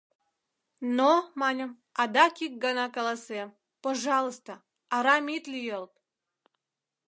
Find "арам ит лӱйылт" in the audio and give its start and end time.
4.95-5.93